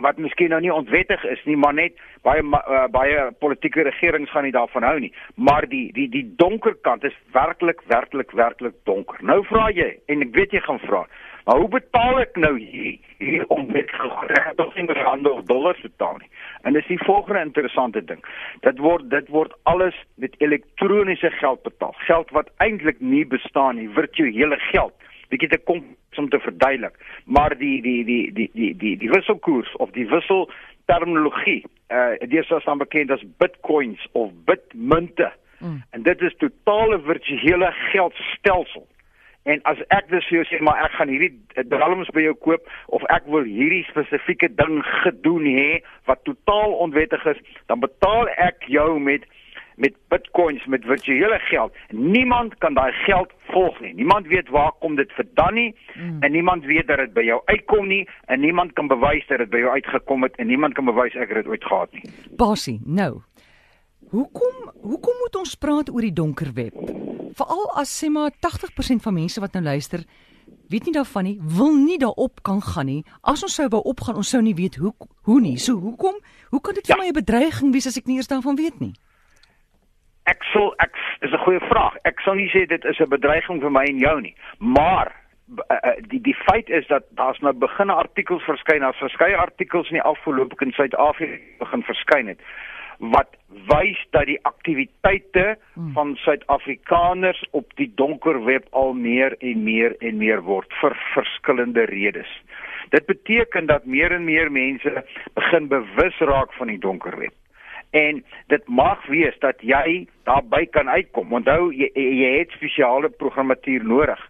wat 0.00 0.16
miskien 0.16 0.48
nou 0.48 0.60
nie 0.64 0.72
ontwettig 0.72 1.24
is 1.28 1.40
nie, 1.44 1.56
maar 1.56 1.74
net 1.76 1.98
baie 2.24 2.40
uh, 2.42 2.86
baie 2.90 3.26
politieke 3.44 3.84
regerings 3.84 4.30
gaan 4.32 4.46
nie 4.48 4.54
daarvan 4.54 4.86
hou 4.88 4.98
nie. 5.00 5.12
Maar 5.34 5.68
die 5.68 5.92
die 5.92 6.08
die 6.08 6.24
donker 6.40 6.74
kant 6.80 7.04
is 7.04 7.18
werklik 7.32 7.82
werklik 7.92 8.32
werklik 8.32 8.78
donker. 8.88 9.20
Nou 9.20 9.42
vra 9.50 9.68
jy 9.70 9.90
en 10.08 10.24
ek 10.24 10.32
weet 10.38 10.56
jy 10.56 10.64
gaan 10.64 10.80
vra. 10.86 11.04
Maar 11.44 11.58
hoe 11.58 11.68
betaal 11.68 12.20
ek 12.20 12.36
nou 12.36 12.52
hier, 12.58 12.98
hier 13.18 13.46
om 13.50 13.66
met 13.72 13.90
gereg 13.90 14.52
tot 14.56 14.76
in 14.76 14.86
die 14.86 14.98
hande 14.98 15.32
of 15.32 15.44
dollars 15.50 15.80
betaal 15.80 16.16
nie? 16.18 16.30
En 16.62 16.72
dis 16.72 16.86
die 16.86 17.00
volgende 17.04 17.40
interessante 17.40 18.04
ding. 18.04 18.22
Dit 18.66 18.78
word 18.78 19.10
dit 19.10 19.28
word 19.28 19.54
alles 19.62 19.96
met 20.14 20.34
elektroniese 20.38 21.30
geld 21.30 21.62
betaal. 21.62 21.94
Geld 22.06 22.30
wat 22.30 22.50
eintlik 22.56 23.00
nie 23.00 23.26
bestaan 23.26 23.76
nie, 23.76 23.88
virtuele 23.90 24.58
geld 24.70 24.94
bietjie 25.32 25.48
te 25.48 25.60
kom 25.64 25.82
om 26.20 26.28
te 26.28 26.40
verduidelik. 26.44 26.96
Maar 27.24 27.56
die 27.58 27.80
die 27.82 28.04
die 28.04 28.24
die 28.36 28.50
die 28.52 28.72
die 28.76 28.96
die 29.00 29.10
wisselkoers 29.10 29.72
of 29.80 29.92
die 29.96 30.06
wissel 30.08 30.50
terminologie, 30.90 31.62
uh 31.88 32.18
dis 32.28 32.48
wat 32.52 32.66
dan 32.68 32.82
bekend 32.82 33.10
as 33.10 33.24
bitcoins 33.40 34.06
of 34.12 34.32
bitmunte. 34.48 35.32
Mm. 35.58 35.82
En 35.90 36.02
dit 36.02 36.20
is 36.20 36.36
totale 36.38 37.00
virtuele 37.06 37.70
geldstelsel. 37.92 38.86
En 39.50 39.58
as 39.66 39.78
ek 39.90 40.06
dus 40.12 40.26
vir 40.30 40.38
jou 40.38 40.46
sê 40.50 40.62
maar 40.62 40.84
ek 40.86 40.94
gaan 40.98 41.10
hierdie 41.10 41.34
dwelms 41.66 42.10
by 42.14 42.22
jou 42.28 42.34
koop 42.46 42.68
of 42.94 43.02
ek 43.10 43.26
wil 43.26 43.46
hierdie 43.46 43.82
spesifieke 43.90 44.52
ding 44.54 44.82
gedoen 45.02 45.48
hê 45.50 45.70
wat 46.10 46.22
totaal 46.28 46.76
onwettig 46.84 47.24
is, 47.26 47.40
dan 47.66 47.82
betaal 47.82 48.30
ek 48.38 48.68
jou 48.70 49.00
met 49.02 49.26
met 49.82 49.96
bitcoins 50.12 50.66
met 50.66 50.84
virtuele 50.84 51.38
geld. 51.48 51.72
Niemand 51.90 52.54
kan 52.58 52.74
daai 52.74 52.92
geld 52.92 53.32
volg 53.50 53.80
nie. 53.80 53.94
Niemand 53.94 54.26
weet 54.26 54.48
waar 54.48 54.72
kom 54.78 54.94
dit 54.96 55.12
vandaan 55.12 55.54
nie 55.54 55.74
mm. 55.94 56.22
en 56.22 56.32
niemand 56.32 56.64
weet 56.64 56.86
dat 56.86 57.00
dit 57.00 57.12
by 57.12 57.24
jou 57.26 57.40
uitkom 57.44 57.88
nie 57.88 58.08
en 58.26 58.40
niemand 58.40 58.72
kan 58.72 58.86
bewys 58.86 59.26
dat 59.26 59.38
dit 59.42 59.50
by 59.50 59.64
jou 59.64 59.72
uitgekom 59.72 60.22
het 60.22 60.36
en 60.36 60.46
niemand 60.46 60.74
kan 60.74 60.84
bewys 60.84 61.16
ek 61.16 61.32
het 61.32 61.42
dit 61.42 61.50
ooit 61.50 61.64
gehad 61.64 61.92
nie. 61.92 62.04
Basie, 62.36 62.80
nou. 62.84 63.22
Hoekom 64.12 64.70
hoekom 64.82 65.18
moet 65.24 65.36
ons 65.40 65.54
praat 65.56 65.90
oor 65.90 66.04
die 66.04 66.12
donker 66.12 66.52
web? 66.54 66.76
Veral 67.34 67.70
as 67.76 67.92
sê 67.92 68.10
maar 68.10 68.30
80% 68.30 69.02
van 69.02 69.14
mense 69.14 69.40
wat 69.40 69.52
nou 69.52 69.64
luister 69.64 70.04
weet 70.68 70.84
nie 70.84 70.92
daarvan 70.92 71.24
nie, 71.24 71.38
wil 71.40 71.74
nie 71.76 71.98
daarop 71.98 72.42
kan 72.42 72.60
gaan 72.62 72.86
nie. 72.86 73.04
As 73.22 73.42
ons 73.42 73.54
sou 73.54 73.68
wou 73.68 73.82
opgaan, 73.82 74.16
ons 74.16 74.28
sou 74.28 74.42
nie 74.42 74.54
weet 74.54 74.76
hoe 74.76 74.92
hoe 75.22 75.40
nie. 75.40 75.58
So 75.58 75.76
hoekom? 75.76 76.18
Hoe 76.50 76.60
kan 76.60 76.74
dit 76.74 76.86
vir 76.86 76.96
ja. 76.96 77.02
my 77.02 77.08
'n 77.08 77.20
bedreiging 77.20 77.72
wees 77.72 77.86
as 77.86 77.96
ek 77.96 78.06
nie 78.06 78.16
eers 78.16 78.28
daarvan 78.28 78.56
weet 78.56 78.80
nie? 78.80 78.94
ek 80.30 80.44
sal 80.52 80.70
ek 80.82 80.94
is 81.22 81.32
'n 81.32 81.44
goeie 81.44 81.60
vraag. 81.66 81.96
Ek 82.04 82.20
sal 82.20 82.34
nie 82.34 82.50
sê 82.50 82.66
dit 82.66 82.84
is 82.84 83.00
'n 83.00 83.08
bedreiging 83.08 83.60
vir 83.60 83.70
my 83.70 83.84
en 83.84 83.98
jou 83.98 84.20
nie, 84.20 84.34
maar 84.58 85.12
uh, 85.70 85.98
die 86.08 86.20
die 86.20 86.36
feit 86.46 86.68
is 86.70 86.86
dat 86.86 87.04
daar's 87.10 87.40
nou 87.40 87.52
beginne 87.52 87.92
artikels 87.92 88.42
verskyn, 88.42 88.80
daar's 88.80 88.96
verskeie 88.96 89.36
artikels 89.36 89.88
in 89.90 89.98
die 89.98 90.08
afgelope 90.12 90.64
in 90.64 90.72
Suid-Afrika 90.72 91.38
begin 91.58 91.82
verskyn 91.82 92.26
het 92.26 92.40
wat 93.02 93.34
wys 93.66 93.98
dat 94.14 94.28
die 94.30 94.38
aktiwiteite 94.46 95.56
hmm. 95.74 95.92
van 95.96 96.14
Suid-Afrikaners 96.22 97.42
op 97.50 97.72
die 97.80 97.90
donker 97.98 98.44
web 98.44 98.66
al 98.70 98.94
meer 98.94 99.34
en 99.38 99.62
meer 99.66 99.96
en 99.98 100.16
meer 100.22 100.42
word 100.46 100.70
vir 100.80 100.94
verskillende 101.14 101.84
redes. 101.90 102.30
Dit 102.94 103.06
beteken 103.06 103.66
dat 103.66 103.84
meer 103.84 104.12
en 104.12 104.24
meer 104.24 104.52
mense 104.52 105.04
begin 105.34 105.68
bewus 105.68 106.18
raak 106.18 106.52
van 106.58 106.70
die 106.70 106.78
donker 106.78 107.18
web 107.18 107.34
en 107.92 108.24
dit 108.46 108.68
mag 108.68 109.06
wees 109.06 109.34
dat 109.44 109.60
jy 109.60 110.06
daarby 110.24 110.64
kan 110.72 110.88
uitkom. 110.88 111.32
Onthou 111.32 111.72
jy, 111.76 111.90
jy 111.92 112.30
het 112.38 112.54
spesiale 112.56 113.10
programmatuur 113.20 113.84
nodig. 113.84 114.20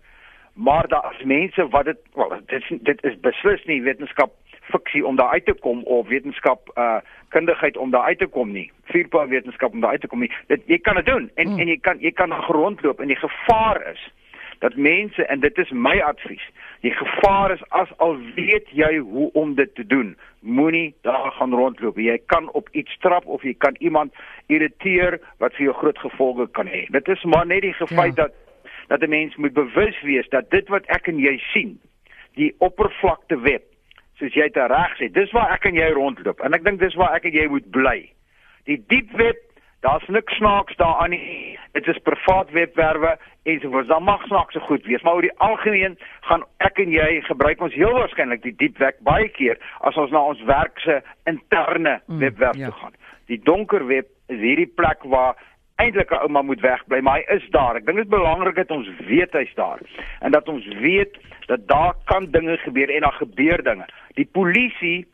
Maar 0.53 0.89
daar 0.89 1.15
is 1.15 1.25
mense 1.25 1.69
wat 1.71 1.85
dit 1.85 2.01
wel 2.15 2.35
dit 2.51 2.71
dit 2.89 3.05
is 3.05 3.21
beslis 3.23 3.63
nie 3.71 3.83
wetenskap 3.83 4.35
fiksie 4.73 5.07
om 5.07 5.17
daar 5.17 5.31
uit 5.39 5.47
te 5.47 5.55
kom 5.55 5.85
of 5.85 6.09
wetenskap 6.09 6.75
uh 6.75 7.01
kundigheid 7.35 7.77
om 7.77 7.91
daar 7.91 8.09
uit 8.13 8.19
te 8.19 8.27
kom 8.27 8.53
nie. 8.53 8.71
Vuurpaal 8.93 9.29
wetenskap 9.33 9.73
om 9.73 9.81
daar 9.81 9.97
uit 9.97 10.01
te 10.05 10.11
kom 10.11 10.25
nie. 10.25 10.33
Dit 10.53 10.67
jy 10.71 10.79
kan 10.79 11.01
dit 11.01 11.07
doen 11.09 11.31
en 11.35 11.49
mm. 11.49 11.59
en 11.59 11.73
jy 11.73 11.79
kan 11.81 12.01
jy 12.01 12.13
kan 12.13 12.33
rondloop 12.33 13.01
en 13.01 13.13
die 13.13 13.21
gevaar 13.21 13.81
is 13.93 14.11
dat 14.63 14.77
mense 14.77 15.25
en 15.27 15.41
dit 15.43 15.59
is 15.59 15.71
my 15.71 15.97
advies. 16.07 16.43
Die 16.87 16.93
gevaar 16.95 17.51
is 17.53 17.63
as 17.69 17.91
al 17.97 18.15
weet 18.37 18.69
jy 18.71 18.99
hoe 18.99 19.31
om 19.39 19.57
dit 19.59 19.75
te 19.75 19.87
doen, 19.87 20.15
moenie 20.41 20.95
daar 21.03 21.33
gaan 21.39 21.55
rondloop. 21.55 21.99
Jy 21.99 22.19
kan 22.31 22.47
op 22.51 22.69
iets 22.71 22.95
trap 23.03 23.27
of 23.27 23.43
jy 23.43 23.57
kan 23.59 23.75
iemand 23.79 24.15
irriteer 24.47 25.19
wat 25.43 25.59
vir 25.59 25.67
jou 25.67 25.75
groot 25.81 25.99
gevolge 25.99 26.47
kan 26.59 26.71
hê. 26.71 26.85
Dit 26.95 27.11
is 27.11 27.25
maar 27.25 27.47
net 27.47 27.67
die 27.67 27.75
feit 27.75 28.17
ja. 28.17 28.29
dat 28.29 28.39
dat 28.93 29.01
'n 29.01 29.09
mens 29.09 29.37
moet 29.37 29.53
bewus 29.53 30.03
wees 30.03 30.29
dat 30.29 30.51
dit 30.51 30.69
wat 30.69 30.87
ek 30.87 31.07
en 31.07 31.19
jy 31.19 31.39
sien, 31.39 31.81
die 32.35 32.55
oppervlakte 32.59 33.41
web, 33.41 33.63
soos 34.21 34.35
jy 34.35 34.49
dit 34.49 34.73
reg 34.73 34.99
sê, 34.99 35.09
dis 35.13 35.33
waar 35.37 35.55
ek 35.55 35.71
en 35.71 35.79
jy 35.79 35.89
rondloop 35.97 36.43
en 36.45 36.55
ek 36.55 36.67
dink 36.67 36.81
dis 36.81 36.99
waar 37.01 37.17
ek 37.17 37.31
en 37.31 37.39
jy 37.39 37.49
moet 37.53 37.71
bly. 37.75 37.99
Die 38.71 38.79
diep 38.89 39.11
web 39.19 39.41
Daar's 39.83 40.07
niks 40.07 40.35
snaaks 40.35 40.77
daaraan 40.77 41.11
nie. 41.11 41.59
Dit 41.73 41.87
is 41.87 41.99
privaat 41.99 42.51
webwerwe 42.51 43.19
en 43.43 43.61
so 43.61 43.71
voort. 43.71 43.89
Dan 43.89 44.03
mag 44.03 44.23
snaaks 44.23 44.55
so 44.55 44.61
goed 44.61 44.85
wees, 44.87 45.03
maar 45.03 45.15
oor 45.15 45.27
die 45.27 45.39
algemeen 45.39 45.99
gaan 46.21 46.45
ek 46.57 46.79
en 46.79 46.93
jy 46.95 47.09
gebruik 47.27 47.65
ons 47.67 47.75
heel 47.75 47.91
waarskynlik 47.97 48.45
die 48.45 48.55
diep 48.61 48.79
web 48.79 49.01
baie 49.03 49.27
keer 49.35 49.59
as 49.81 49.99
ons 49.99 50.15
na 50.15 50.23
ons 50.23 50.45
werk 50.47 50.79
se 50.87 51.01
interne 51.27 51.97
mm, 52.07 52.23
webwerf 52.23 52.55
mm, 52.55 52.63
ja. 52.63 52.71
toe 52.71 52.79
gaan. 52.79 52.95
Die 53.27 53.41
donker 53.43 53.87
web 53.91 54.07
is 54.31 54.39
hierdie 54.39 54.71
plek 54.71 55.03
waar 55.03 55.35
eintlik 55.77 56.11
'n 56.11 56.23
ouma 56.23 56.43
moet 56.43 56.61
wegbly, 56.61 57.01
maar 57.01 57.19
hy 57.19 57.35
is 57.35 57.49
daar. 57.51 57.77
Ek 57.77 57.87
dink 57.87 57.97
dit 57.97 58.05
is 58.05 58.19
belangrik 58.19 58.55
dat 58.55 58.71
ons 58.71 58.89
weet 59.07 59.33
hy's 59.33 59.55
daar 59.55 59.79
en 60.21 60.31
dat 60.31 60.49
ons 60.49 60.67
weet 60.67 61.19
dat 61.47 61.69
daar 61.69 61.95
kan 62.05 62.31
dinge 62.31 62.57
gebeur 62.57 62.91
en 62.91 63.01
daar 63.01 63.19
gebeur 63.19 63.63
dinge. 63.63 63.87
Die 64.15 64.29
polisie 64.33 65.07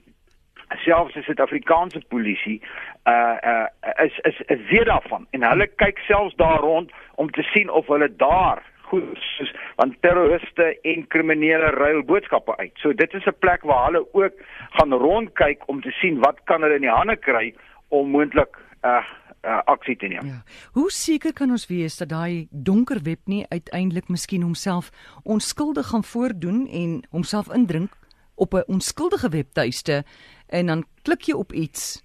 selfs 0.76 1.14
die 1.14 1.22
Suid-Afrikaanse 1.22 2.02
polisie 2.08 2.62
uh 3.04 3.36
uh 3.42 3.66
is 4.04 4.18
is 4.18 4.40
is 4.46 4.68
weer 4.70 4.84
daarvan 4.84 5.26
en 5.30 5.42
hulle 5.42 5.66
kyk 5.66 5.98
selfs 5.98 6.34
daar 6.36 6.60
rond 6.60 6.92
om 7.14 7.30
te 7.30 7.42
sien 7.42 7.70
of 7.70 7.86
hulle 7.86 8.16
daar 8.16 8.62
goed 8.88 9.04
soos 9.36 9.52
want 9.76 9.96
terroriste 10.00 10.80
en 10.82 11.06
kriminele 11.06 11.70
ruil 11.76 12.02
boodskappe 12.02 12.56
uit. 12.56 12.72
So 12.74 12.92
dit 12.92 13.14
is 13.14 13.26
'n 13.26 13.38
plek 13.38 13.62
waar 13.62 13.84
hulle 13.84 14.06
ook 14.12 14.34
gaan 14.70 14.92
rondkyk 14.92 15.62
om 15.66 15.80
te 15.80 15.90
sien 15.90 16.18
wat 16.18 16.40
kan 16.44 16.62
hulle 16.62 16.74
in 16.74 16.86
die 16.86 16.98
hande 17.00 17.16
kry 17.16 17.54
om 17.88 18.10
moontlik 18.10 18.56
uh 18.84 19.04
uh 19.42 19.60
aksie 19.64 19.96
te 19.96 20.06
neem. 20.06 20.26
Ja. 20.26 20.42
Hoe 20.72 20.90
seker 20.90 21.32
kan 21.32 21.50
ons 21.50 21.66
wees 21.66 21.96
dat 21.96 22.08
daai 22.08 22.48
donker 22.50 23.02
web 23.02 23.20
nie 23.24 23.46
uiteindelik 23.48 24.08
miskien 24.08 24.42
homself 24.42 24.90
onskuldig 25.24 25.86
gaan 25.86 26.04
voordoen 26.04 26.66
en 26.68 27.02
homself 27.10 27.52
indrink 27.54 27.92
op 28.34 28.54
'n 28.54 28.64
onskuldige 28.66 29.28
webtuiste 29.28 30.04
en 30.46 30.66
dan 30.66 30.84
klik 31.02 31.22
jy 31.22 31.34
op 31.34 31.52
iets 31.52 32.02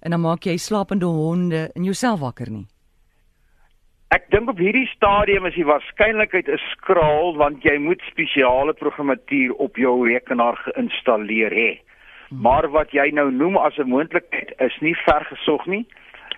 en 0.00 0.10
dan 0.10 0.20
maak 0.20 0.44
jy 0.44 0.56
slapende 0.56 1.06
honde 1.06 1.70
in 1.74 1.84
jouself 1.84 2.20
wakker 2.20 2.50
nie. 2.50 2.66
Ek 4.12 4.26
dink 4.30 4.50
op 4.50 4.58
hierdie 4.58 4.86
stadium 4.86 5.46
is 5.46 5.54
die 5.54 5.64
waarskynlikheid 5.64 6.48
is 6.48 6.64
skraal 6.74 7.36
want 7.40 7.62
jy 7.64 7.78
moet 7.78 8.02
spesiale 8.10 8.74
programmatuur 8.76 9.54
op 9.54 9.76
jou 9.76 9.94
rekenaar 10.08 10.58
geïnstalleer 10.66 11.54
hê. 11.56 11.70
Hmm. 12.28 12.42
Maar 12.44 12.68
wat 12.74 12.92
jy 12.92 13.10
nou 13.16 13.30
noem 13.30 13.56
as 13.56 13.78
'n 13.78 13.88
moontlikheid 13.88 14.52
is 14.58 14.76
nie 14.80 14.94
vergesog 14.94 15.66
nie. 15.66 15.86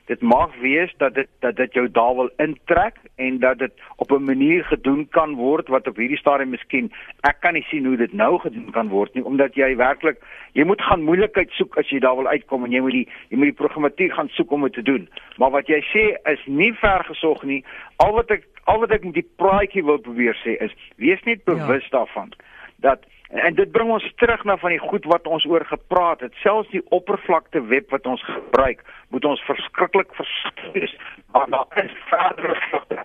Dit 0.06 0.20
mag 0.20 0.52
wees 0.60 0.94
dat 0.96 1.14
dit 1.14 1.28
dat 1.40 1.56
dit 1.56 1.72
jou 1.72 1.90
daar 1.90 2.14
wil 2.14 2.30
intrek 2.36 2.96
en 3.16 3.38
dat 3.38 3.58
dit 3.58 3.72
op 3.96 4.10
'n 4.10 4.24
manier 4.24 4.64
gedoen 4.64 5.08
kan 5.08 5.34
word 5.34 5.68
wat 5.68 5.86
op 5.88 5.96
hierdie 5.96 6.18
stadium 6.18 6.50
miskien 6.50 6.92
ek 7.20 7.40
kan 7.40 7.52
nie 7.52 7.66
sien 7.68 7.84
hoe 7.84 7.96
dit 7.96 8.12
nou 8.12 8.38
gedoen 8.38 8.70
kan 8.70 8.88
word 8.88 9.14
nie 9.14 9.24
omdat 9.24 9.54
jy 9.54 9.76
werklik 9.76 10.18
jy 10.52 10.64
moet 10.64 10.82
gaan 10.82 11.02
moeilikheid 11.02 11.50
soek 11.50 11.78
as 11.78 11.88
jy 11.90 11.98
daar 11.98 12.16
wil 12.16 12.26
uitkom 12.26 12.64
en 12.64 12.70
jy 12.70 12.80
moet 12.80 12.92
die 12.92 13.08
jy 13.28 13.36
moet 13.36 13.52
die 13.52 13.62
programmatuur 13.62 14.12
gaan 14.12 14.28
soek 14.28 14.50
om 14.50 14.62
dit 14.62 14.72
te 14.72 14.82
doen 14.82 15.08
maar 15.36 15.50
wat 15.50 15.66
jy 15.66 15.80
sê 15.80 16.30
is 16.32 16.46
nie 16.46 16.72
ver 16.72 17.04
gesog 17.04 17.42
nie 17.42 17.64
al 17.96 18.12
wat 18.12 18.30
ek 18.30 18.46
al 18.64 18.78
wat 18.78 18.90
ek 18.90 19.04
met 19.04 19.14
die 19.14 19.30
praatjie 19.36 19.84
wil 19.84 19.98
probeer 19.98 20.36
sê 20.44 20.56
is 20.60 20.72
wees 20.96 21.22
net 21.24 21.44
bewus 21.44 21.88
ja. 21.90 21.98
daarvan 21.98 22.32
dat 22.76 23.00
En, 23.34 23.54
dit 23.54 23.70
bring 23.70 23.90
ons 23.90 24.12
terug 24.16 24.44
na 24.44 24.54
van 24.62 24.70
die 24.70 24.82
goed 24.82 25.04
wat 25.10 25.26
ons 25.26 25.44
oor 25.50 25.64
gepraat 25.66 26.20
het. 26.22 26.34
Selfs 26.42 26.70
die 26.70 26.82
oppervlakte 26.94 27.64
web 27.66 27.90
wat 27.90 28.06
ons 28.06 28.22
gebruik, 28.28 28.84
moet 29.10 29.24
ons 29.24 29.42
verskriklik 29.48 30.14
versigtig 30.14 30.72
wees. 30.76 30.94
Maar 31.34 31.50
daar 31.50 31.84
is 31.84 31.96
verdere 32.10 32.54
vlakte 32.68 33.02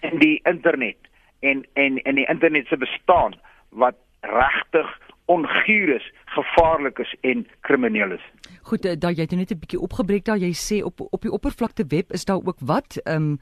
in 0.00 0.18
die 0.20 0.40
internet 0.48 1.08
en 1.40 1.64
en 1.72 1.96
en 2.02 2.14
die 2.14 2.28
internet 2.28 2.66
se 2.66 2.76
bestaan 2.76 3.34
wat 3.68 3.96
regtig 4.20 4.98
onguur 5.24 5.94
is, 5.96 6.12
gevaarlik 6.24 6.98
is 6.98 7.14
en 7.20 7.46
krimineel 7.60 8.12
is. 8.12 8.24
Goed, 8.62 8.84
eh, 8.84 8.98
daai 8.98 9.14
jy 9.14 9.22
het 9.22 9.36
net 9.36 9.52
'n 9.52 9.62
bietjie 9.64 9.80
opgebreek 9.80 10.24
daar. 10.24 10.38
Jy 10.38 10.52
sê 10.52 10.84
op 10.84 11.00
op 11.00 11.22
die 11.22 11.32
oppervlakte 11.32 11.84
web 11.88 12.12
is 12.12 12.24
daar 12.24 12.42
ook 12.44 12.60
wat 12.60 13.00
ehm 13.04 13.16
um, 13.16 13.38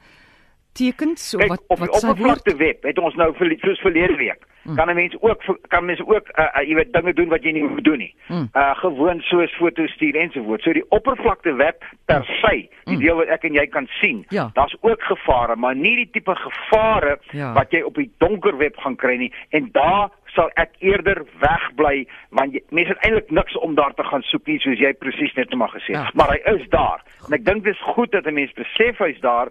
tekens 0.71 1.35
of 1.35 1.47
wat 1.47 1.63
Kijk, 1.67 1.79
wat 1.79 2.03
sê 2.03 2.07
oppervlakte 2.09 2.55
web 2.55 2.83
het 2.83 2.99
ons 2.99 3.15
nou 3.15 3.33
vir 3.37 3.55
soos 3.59 3.79
verlede 3.79 4.15
week 4.15 4.45
mm. 4.63 4.75
kan 4.75 4.89
'n 4.89 4.95
mens 4.95 5.15
ook 5.19 5.41
kan 5.67 5.85
mense 5.85 6.07
ook 6.07 6.27
uh, 6.39 6.45
uh, 6.45 6.67
jy 6.67 6.75
weet 6.75 6.93
dinge 6.93 7.13
doen 7.13 7.29
wat 7.29 7.43
jy 7.43 7.51
nie 7.51 7.63
moet 7.63 7.83
doen 7.83 7.97
nie. 7.97 8.15
Mm. 8.27 8.49
Uh 8.53 8.75
gewoon 8.75 9.19
soos 9.19 9.55
foto's 9.55 9.91
stuur 9.91 10.15
ensovoorts. 10.15 10.63
So 10.63 10.73
die 10.73 10.89
oppervlakte 10.89 11.53
web 11.53 11.83
per 12.05 12.23
se, 12.23 12.69
die 12.83 12.95
mm. 12.95 12.99
deel 12.99 13.15
wat 13.15 13.27
ek 13.27 13.43
en 13.43 13.53
jy 13.53 13.67
kan 13.67 13.87
sien, 13.87 14.25
ja. 14.29 14.49
daar's 14.53 14.75
ook 14.81 15.01
gevare, 15.01 15.55
maar 15.55 15.75
nie 15.75 15.95
die 15.95 16.09
tipe 16.11 16.35
gevare 16.35 17.19
ja. 17.31 17.53
wat 17.53 17.71
jy 17.71 17.81
op 17.81 17.95
die 17.95 18.11
donker 18.17 18.57
web 18.57 18.77
gaan 18.77 18.95
kry 18.95 19.15
nie 19.15 19.33
en 19.49 19.69
daar 19.71 20.09
sal 20.25 20.51
ek 20.53 20.75
eerder 20.79 21.23
wegbly 21.41 22.07
want 22.29 22.53
jy, 22.53 22.61
mense 22.69 22.93
het 22.93 23.05
eintlik 23.05 23.31
niks 23.31 23.57
om 23.57 23.75
daar 23.75 23.93
te 23.93 24.03
gaan 24.03 24.21
soek 24.21 24.45
nie 24.47 24.59
soos 24.59 24.79
jy 24.79 24.93
presies 24.93 25.33
net 25.33 25.53
maar 25.53 25.73
gesê 25.73 25.95
het. 25.95 26.05
Ja. 26.05 26.11
Maar 26.13 26.29
hy 26.29 26.55
is 26.55 26.69
daar. 26.69 27.03
En 27.27 27.33
ek 27.33 27.45
dink 27.45 27.63
dit 27.63 27.73
is 27.73 27.93
goed 27.95 28.11
dat 28.11 28.25
'n 28.25 28.33
mens 28.33 28.53
besef 28.53 28.97
hy's 28.97 29.19
daar 29.19 29.49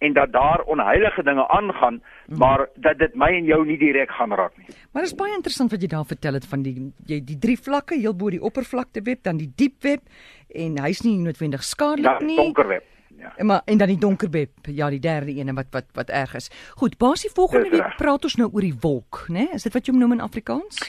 en 0.00 0.12
dat 0.16 0.32
daar 0.32 0.62
onheilige 0.64 1.22
dinge 1.22 1.48
aangaan, 1.48 2.02
mhm. 2.26 2.38
maar 2.38 2.68
dat 2.74 2.98
dit 2.98 3.14
my 3.14 3.28
en 3.36 3.44
jou 3.44 3.60
nie 3.66 3.78
direk 3.78 4.10
gaan 4.10 4.32
raak 4.32 4.56
nie. 4.56 4.66
Maar 4.92 5.02
dit 5.02 5.12
is 5.12 5.18
baie 5.18 5.34
interessant 5.36 5.70
wat 5.70 5.82
jy 5.84 5.90
daar 5.92 6.06
vertel 6.08 6.38
het 6.38 6.46
van 6.48 6.62
die 6.64 6.76
jy 7.06 7.20
die 7.24 7.38
drie 7.38 7.58
vlakke, 7.60 7.98
heel 8.00 8.16
bo 8.16 8.32
die 8.32 8.42
oppervlakte 8.42 9.04
web, 9.04 9.22
dan 9.22 9.36
die 9.40 9.50
diep 9.56 9.82
web 9.84 10.00
en 10.48 10.80
hy's 10.80 11.04
nie 11.04 11.18
noodwendig 11.20 11.64
skadelik 11.64 12.24
nie. 12.24 12.36
Ja, 12.36 12.42
donker 12.42 12.68
web. 12.68 12.88
Ja. 13.20 13.44
Maar 13.44 13.62
en 13.64 13.78
dan 13.78 13.88
die 13.92 13.98
donker 14.00 14.30
web, 14.30 14.50
ja, 14.62 14.88
die 14.90 15.00
derde 15.00 15.36
een 15.36 15.54
wat 15.54 15.66
wat 15.70 15.84
wat 15.92 16.08
erg 16.08 16.34
is. 16.34 16.50
Goed, 16.80 16.96
basie 16.98 17.30
volgende 17.34 17.68
week 17.70 17.96
praat 17.96 18.24
ons 18.24 18.36
nou 18.40 18.48
oor 18.52 18.64
die 18.64 18.76
wolk, 18.80 19.26
né? 19.28 19.50
Is 19.52 19.68
dit 19.68 19.76
wat 19.76 19.86
jy 19.86 19.92
noem 19.94 20.16
in 20.16 20.24
Afrikaans? 20.24 20.80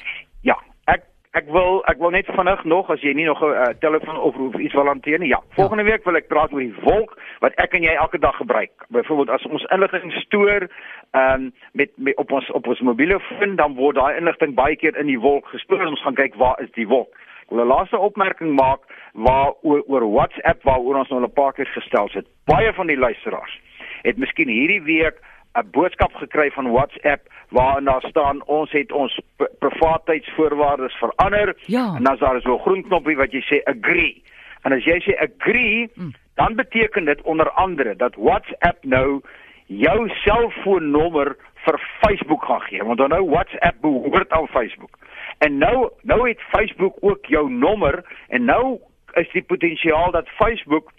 Ja, 1.34 1.40
Ek 1.40 1.48
wil 1.48 1.80
ek 1.88 2.00
wil 2.00 2.12
net 2.12 2.28
vinnig 2.28 2.64
nog 2.68 2.90
as 2.92 3.00
jy 3.02 3.14
nie 3.16 3.26
nog 3.26 3.40
'n 3.42 3.54
uh, 3.56 3.68
telefoon 3.80 4.18
of 4.20 4.36
iets 4.60 4.74
wil 4.74 4.86
hanteer 4.86 5.20
nie. 5.20 5.30
Ja, 5.30 5.40
volgende 5.56 5.84
ja. 5.84 5.90
week 5.90 6.04
wil 6.04 6.16
ek 6.16 6.28
praat 6.28 6.52
oor 6.52 6.60
die 6.60 6.76
wolk 6.84 7.18
wat 7.40 7.54
ek 7.56 7.74
en 7.74 7.84
jy 7.84 7.94
elke 7.96 8.20
dag 8.20 8.36
gebruik. 8.36 8.72
Byvoorbeeld 8.90 9.30
as 9.30 9.46
ons 9.46 9.64
inligting 9.72 10.12
stoor 10.12 10.68
ehm 11.12 11.34
um, 11.34 11.54
met, 11.72 11.90
met 11.96 12.18
op 12.18 12.32
ons 12.32 12.52
op 12.52 12.68
ons 12.68 12.80
mobiele 12.80 13.20
foon 13.20 13.56
dan 13.56 13.76
word 13.76 13.96
daai 13.96 14.18
inligting 14.18 14.56
baie 14.56 14.76
keer 14.76 14.98
in 14.98 15.08
die 15.08 15.20
wolk 15.20 15.48
gestoor. 15.48 15.88
Ons 15.88 16.02
gaan 16.02 16.20
kyk 16.20 16.36
waar 16.36 16.60
is 16.60 16.72
die 16.72 16.88
wolk. 16.88 17.16
Ek 17.42 17.50
wil 17.50 17.64
'n 17.64 17.68
laaste 17.68 17.98
opmerking 17.98 18.56
maak 18.56 18.82
waar 19.14 19.54
oor, 19.62 19.84
oor 19.88 20.12
WhatsApp 20.12 20.64
waaroor 20.64 21.00
ons 21.00 21.10
nou 21.10 21.24
'n 21.24 21.32
paar 21.32 21.54
keer 21.54 21.68
gestel 21.68 22.10
het. 22.12 22.28
Baie 22.46 22.74
van 22.74 22.88
die 22.88 22.98
luisteraars 22.98 23.60
het 24.02 24.18
miskien 24.18 24.48
hierdie 24.50 24.82
week 24.82 25.16
'n 25.53 25.70
boodskap 25.72 26.13
gekry 26.13 26.51
van 26.51 26.72
WhatsApp 26.72 27.22
waarin 27.50 27.84
daar 27.84 28.01
staan 28.01 28.46
ons 28.46 28.72
het 28.72 28.91
ons 28.91 29.20
privaatheidsvoorwaardes 29.60 30.93
verander 30.93 31.55
ja. 31.65 31.93
en 31.96 32.03
dan 32.03 32.13
is 32.13 32.20
daar 32.20 32.41
so 32.41 32.55
'n 32.55 32.60
groen 32.60 32.84
knoppie 32.84 33.15
wat 33.15 33.31
jy 33.31 33.41
sê 33.41 33.63
agree. 33.63 34.24
En 34.62 34.72
as 34.72 34.84
jy 34.84 35.00
sê 35.01 35.17
agree, 35.17 35.89
mm. 35.93 36.13
dan 36.36 36.55
beteken 36.55 37.05
dit 37.05 37.22
onder 37.22 37.50
andere 37.51 37.96
dat 37.96 38.15
WhatsApp 38.15 38.84
nou 38.84 39.22
jou 39.65 40.10
selfoonnommer 40.10 41.36
vir 41.65 41.79
Facebook 42.00 42.43
gaan 42.43 42.62
gee. 42.62 42.84
Want 42.84 42.98
dan 42.98 43.10
nou 43.10 43.29
WhatsApp 43.29 43.81
behoort 43.81 44.29
aan 44.29 44.48
Facebook. 44.48 44.98
En 45.38 45.58
nou 45.58 45.89
nou 46.01 46.29
het 46.29 46.39
Facebook 46.39 46.98
ook 47.00 47.25
jou 47.25 47.51
nommer 47.51 48.03
en 48.27 48.46
nou 48.46 48.79
is 49.13 49.31
die 49.31 49.43
potensiaal 49.43 50.12
dat 50.12 50.27
Facebook 50.27 50.91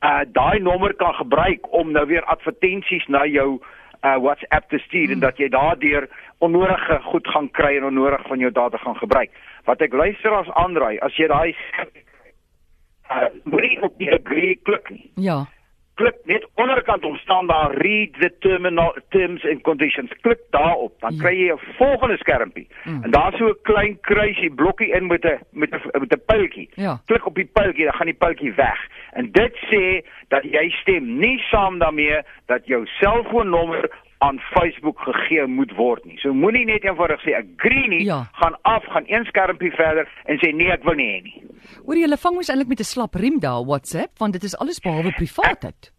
uh 0.00 0.22
daai 0.32 0.58
nommer 0.60 0.94
kan 0.94 1.14
gebruik 1.14 1.72
om 1.72 1.92
nou 1.92 2.06
weer 2.06 2.24
advertensies 2.24 3.06
na 3.06 3.24
jou 3.26 3.60
uh 4.00 4.16
WhatsApp 4.16 4.68
te 4.68 4.78
stuur 4.78 5.04
hmm. 5.04 5.12
en 5.12 5.20
dat 5.20 5.38
jy 5.38 5.48
daardeur 5.48 6.08
onnodige 6.38 7.00
goed 7.02 7.28
gaan 7.28 7.50
kry 7.50 7.76
en 7.76 7.84
onnodig 7.84 8.26
van 8.26 8.38
jou 8.38 8.52
data 8.52 8.76
gaan 8.76 8.96
gebruik. 8.96 9.30
Wat 9.64 9.80
ek 9.80 9.92
luister 9.92 10.32
as 10.32 10.48
aanraai, 10.50 10.98
as 10.98 11.16
jy 11.16 11.28
daai 11.28 11.56
uh 13.10 13.28
moet 13.44 13.64
jy 13.66 13.80
op 13.82 13.98
die 13.98 14.12
agree 14.14 14.54
klik 14.62 14.90
nie. 14.90 15.10
Ja 15.16 15.44
klik 16.00 16.16
net 16.24 16.46
onderkant 16.54 17.04
om 17.04 17.16
staan 17.16 17.46
daar 17.46 17.74
read 17.74 18.12
the 18.20 18.30
terminal 18.38 18.96
terms 19.08 19.44
and 19.44 19.60
conditions. 19.62 20.12
Klik 20.20 20.40
daarop, 20.50 20.92
dan 21.00 21.14
ja. 21.14 21.22
kry 21.22 21.34
jy 21.36 21.52
'n 21.52 21.74
volgende 21.76 22.16
skermpie. 22.16 22.68
Mm. 22.84 23.02
En 23.04 23.10
daar's 23.10 23.36
so 23.36 23.48
'n 23.48 23.58
klein 23.62 24.00
kruisie 24.00 24.52
blokkie 24.54 24.90
in 24.96 25.06
met 25.06 25.24
'n 25.24 25.38
met 25.50 25.70
'n 25.70 26.00
met 26.00 26.12
'n 26.14 26.22
pyltjie. 26.26 26.68
Ja. 26.74 27.00
Klik 27.06 27.26
op 27.26 27.34
die 27.34 27.50
pyltjie, 27.52 27.84
dan 27.84 27.94
gaan 27.94 28.10
die 28.12 28.20
pyltjie 28.24 28.54
weg. 28.54 28.80
En 29.12 29.30
dit 29.32 29.54
sê 29.70 29.84
dat 30.28 30.44
jy 30.44 30.70
stem 30.82 31.18
nie 31.18 31.38
saam 31.50 31.78
daarmee 31.78 32.22
dat 32.46 32.66
jou 32.66 32.86
selfoonnommer 32.86 33.90
aan 34.20 34.38
Facebook 34.38 34.98
gegee 35.00 35.46
moet 35.46 35.72
word 35.76 36.04
nie. 36.04 36.18
So 36.20 36.32
moenie 36.36 36.66
net 36.68 36.84
eenvoudig 36.84 37.22
sê 37.24 37.32
agree 37.38 37.86
nie, 37.88 38.02
ja. 38.04 38.26
gaan 38.36 38.56
af, 38.68 38.84
gaan 38.92 39.06
een 39.08 39.24
skermpie 39.24 39.72
verder 39.72 40.08
en 40.28 40.36
sê 40.42 40.50
nee, 40.52 40.68
ek 40.74 40.84
wil 40.84 40.98
nie 40.98 41.08
hê 41.14 41.22
nie. 41.24 41.40
Hoor 41.86 41.96
jy, 41.96 42.04
hulle 42.04 42.20
vang 42.20 42.36
mos 42.36 42.52
eintlik 42.52 42.74
met 42.74 42.84
'n 42.84 42.90
slap 42.90 43.16
riem 43.16 43.40
daar 43.40 43.64
WhatsApp, 43.64 44.12
want 44.20 44.36
dit 44.36 44.44
is 44.44 44.56
alles 44.60 44.82
behalwe 44.84 45.14
privaatheid. 45.16 45.92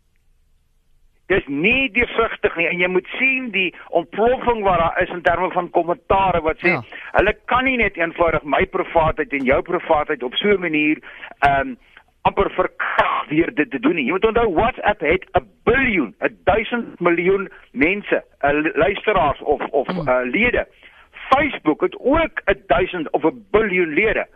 Dis 1.33 1.47
nie 1.47 1.89
deursigtig 1.95 2.55
nie 2.59 2.67
en 2.67 2.77
jy 2.77 2.87
moet 2.93 3.07
sien 3.17 3.49
die 3.51 3.73
ontploffing 3.89 4.61
wat 4.67 4.79
daar 4.83 5.01
is 5.01 5.09
in 5.09 5.21
terme 5.25 5.49
van 5.51 5.69
kommentare 5.69 6.41
wat 6.45 6.61
sê 6.61 6.75
ja. 6.77 6.81
hulle 7.17 7.33
kan 7.45 7.65
nie 7.65 7.77
net 7.77 7.97
eenvoudig 7.97 8.43
my 8.43 8.65
privaatheid 8.65 9.33
en 9.33 9.49
jou 9.49 9.61
privaatheid 9.61 10.23
op 10.23 10.35
so 10.35 10.53
'n 10.53 10.61
manier 10.61 11.01
ehm 11.39 11.73
um, 11.73 11.77
amper 12.21 12.51
verkrag 12.51 13.27
weer 13.29 13.53
dit 13.53 13.71
te 13.71 13.79
doen 13.79 13.95
nie. 13.95 14.05
Jy 14.05 14.11
moet 14.11 14.25
onthou 14.25 14.53
WhatsApp 14.53 14.99
het 14.99 15.25
'n 15.33 15.47
biljoen, 15.63 16.15
'n 16.19 16.37
1000 16.43 16.99
miljoen 16.99 17.49
mense, 17.71 18.23
uh, 18.41 18.49
luisteraars 18.73 19.41
of 19.41 19.61
of 19.69 19.87
uh, 19.89 20.19
lede. 20.23 20.67
Facebook 21.29 21.81
het 21.81 21.95
ook 21.99 22.41
'n 22.45 22.63
1000 22.67 23.11
of 23.11 23.23
'n 23.23 23.45
biljoen 23.51 23.93
lede. 23.93 24.27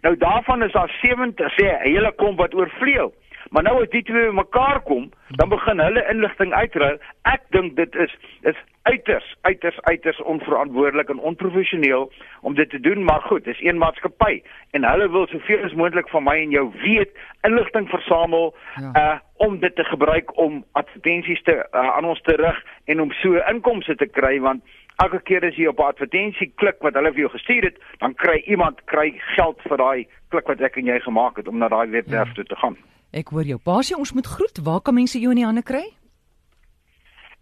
Nou 0.00 0.16
daarvan 0.16 0.62
is 0.62 0.72
daar 0.72 0.98
70 1.02 1.52
sê 1.52 1.64
'n 1.64 1.82
hele 1.82 2.12
klomp 2.16 2.38
wat 2.38 2.54
oorvleuel. 2.54 3.14
Maar 3.50 3.62
nou 3.62 3.82
as 3.82 3.90
die 3.90 4.02
twee 4.02 4.32
mekaar 4.32 4.80
kom, 4.82 5.10
dan 5.28 5.48
begin 5.48 5.80
hulle 5.80 6.06
inligting 6.10 6.52
uitruil. 6.52 6.98
Ek 7.22 7.42
dink 7.50 7.76
dit 7.76 7.94
is 7.94 8.14
is 8.42 8.60
uiters 8.84 9.36
uiters 9.40 9.80
uiters 9.82 10.22
onverantwoordelik 10.22 11.08
en 11.08 11.18
onprofessioneel 11.18 12.12
om 12.40 12.54
dit 12.54 12.70
te 12.70 12.80
doen, 12.80 13.04
maar 13.04 13.20
goed, 13.20 13.44
dis 13.44 13.62
een 13.64 13.78
maatskappy 13.78 14.42
en 14.70 14.84
hulle 14.84 15.08
wil 15.10 15.26
soveel 15.26 15.64
as 15.64 15.72
moontlik 15.72 16.08
van 16.08 16.24
my 16.24 16.36
en 16.42 16.50
jou 16.50 16.66
weet, 16.82 17.10
inligting 17.48 17.88
versamel 17.88 18.54
ja. 18.76 18.90
uh 19.04 19.20
om 19.44 19.58
dit 19.58 19.74
te 19.76 19.84
gebruik 19.84 20.36
om 20.38 20.64
advertensies 20.72 21.42
te 21.42 21.54
uh, 21.54 21.96
aan 21.96 22.04
ons 22.04 22.20
te 22.22 22.36
rig 22.38 22.60
en 22.84 23.00
om 23.00 23.10
so 23.12 23.40
inkomste 23.50 23.96
te 23.98 24.06
kry 24.06 24.38
want 24.40 24.62
elke 25.02 25.20
keer 25.26 25.44
as 25.44 25.56
jy 25.58 25.66
op 25.66 25.80
'n 25.82 25.90
advertensie 25.90 26.52
klik 26.54 26.76
wat 26.86 26.94
hulle 26.94 27.12
vir 27.12 27.24
jou 27.24 27.30
gestuur 27.30 27.62
het, 27.62 27.78
dan 27.98 28.14
kry 28.14 28.42
iemand 28.46 28.84
kry 28.84 29.10
geld 29.34 29.60
vir 29.68 29.76
daai 29.76 30.06
klik 30.28 30.46
wat 30.46 30.60
ek 30.60 30.76
en 30.76 30.86
jy 30.86 31.00
gemaak 31.00 31.36
het 31.36 31.48
om 31.48 31.58
na 31.58 31.68
daai 31.68 31.90
webwerf 31.90 32.28
ja. 32.28 32.34
toe 32.34 32.44
te 32.44 32.56
gaan. 32.56 32.76
Ek 33.14 33.30
hoor 33.30 33.46
jou. 33.46 33.60
Basie, 33.62 33.94
ons 33.96 34.12
moet 34.12 34.26
groet. 34.26 34.58
Waar 34.66 34.80
kan 34.82 34.96
mense 34.96 35.20
jou 35.22 35.30
in 35.30 35.38
die 35.38 35.46
hande 35.46 35.62
kry? 35.62 35.84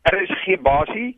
Er 0.04 0.18
is 0.20 0.32
geen 0.44 0.60
basie 0.62 1.12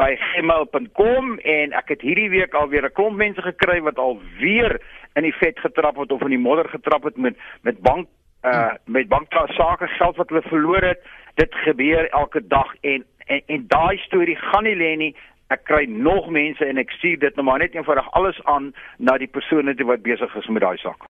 by 0.00 0.14
gmail.com 0.16 1.36
en 1.38 1.74
ek 1.76 1.92
het 1.94 2.02
hierdie 2.02 2.30
week 2.32 2.54
alweer 2.56 2.88
'n 2.88 2.96
klomp 2.96 3.16
mense 3.16 3.42
gekry 3.42 3.80
wat 3.84 3.98
al 3.98 4.18
weer 4.40 4.80
in 5.14 5.22
die 5.22 5.36
vet 5.36 5.58
getrap 5.58 5.96
het 5.96 6.12
of 6.12 6.22
in 6.22 6.34
die 6.34 6.44
modder 6.48 6.68
getrap 6.68 7.04
het 7.04 7.16
met 7.16 7.36
met 7.62 7.78
bank 7.80 8.08
uh 8.42 8.74
met 8.86 9.08
banksake 9.08 9.86
geld 9.86 10.16
wat 10.16 10.28
hulle 10.28 10.42
verloor 10.42 10.82
het. 10.82 11.04
Dit 11.34 11.54
gebeur 11.54 12.08
elke 12.10 12.46
dag 12.46 12.74
en 12.80 13.04
en, 13.26 13.42
en 13.46 13.64
daai 13.68 13.98
storie 13.98 14.36
gaan 14.36 14.64
nie 14.64 14.76
lê 14.76 14.96
nie. 14.96 15.14
Ek 15.48 15.64
kry 15.64 15.84
nog 15.84 16.30
mense 16.30 16.64
en 16.64 16.78
ek 16.78 16.90
stuur 16.90 17.18
dit 17.18 17.34
nou 17.36 17.44
maar 17.44 17.58
net 17.58 17.74
eenvoudig 17.74 18.10
alles 18.12 18.44
aan 18.44 18.74
na 18.98 19.18
die 19.18 19.30
persone 19.30 19.74
wat 19.84 20.02
besig 20.02 20.34
is 20.34 20.48
met 20.48 20.62
daai 20.62 20.78
saak. 20.78 21.06